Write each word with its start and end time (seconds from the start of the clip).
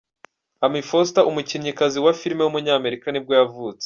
Ami 0.65 0.81
Foster, 0.89 1.27
umukinnyikazi 1.29 1.97
wa 2.05 2.11
film 2.19 2.39
w’umunyamerika 2.43 3.07
nibwo 3.09 3.33
yavutse. 3.39 3.79